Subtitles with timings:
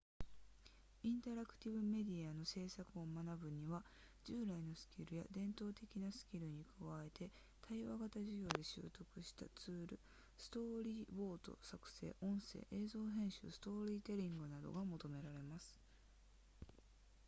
[1.03, 3.83] インタラクティブメディアの制作を学ぶには
[4.23, 6.73] 従来のスキルや伝統的なスキルに加
[7.05, 7.29] えて
[7.69, 9.99] 対話型授業で習得したツール
[10.39, 15.79] ストーリーボード作成音声映像編集ストーリーテリングなどが求められます